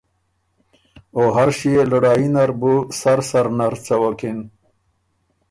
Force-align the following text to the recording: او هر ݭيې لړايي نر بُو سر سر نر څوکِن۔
او 1.15 1.23
هر 1.35 1.49
ݭيې 1.57 1.83
لړايي 1.91 2.27
نر 2.35 2.51
بُو 2.59 2.73
سر 2.99 3.19
سر 3.29 3.45
نر 3.57 3.73
څوکِن۔ 3.85 4.39